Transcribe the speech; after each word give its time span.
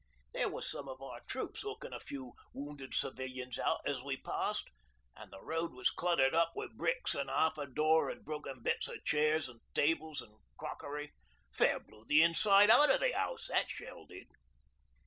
There 0.33 0.49
was 0.49 0.67
some 0.67 0.89
of 0.89 0.99
our 0.99 1.19
troops 1.27 1.61
hookin' 1.61 1.93
a 1.93 1.99
few 1.99 2.33
wounded 2.53 2.95
civilians 2.95 3.59
out 3.59 3.81
as 3.85 4.01
we 4.03 4.17
passed 4.17 4.67
and 5.15 5.31
the 5.31 5.43
road 5.43 5.73
was 5.73 5.91
cluttered 5.91 6.33
up 6.33 6.53
wi' 6.55 6.69
bricks 6.75 7.13
an' 7.13 7.27
half 7.27 7.55
a 7.59 7.67
door 7.67 8.09
an' 8.09 8.23
broken 8.23 8.63
bits 8.63 8.89
o' 8.89 8.97
chairs 9.05 9.47
an' 9.47 9.59
tables 9.75 10.19
an' 10.19 10.37
crockery. 10.57 11.11
Fair 11.51 11.79
blew 11.79 12.03
the 12.07 12.23
inside 12.23 12.71
out 12.71 12.89
o' 12.89 12.97
the 12.97 13.11
house, 13.13 13.49
that 13.49 13.69
shell 13.69 14.07
did. 14.07 14.25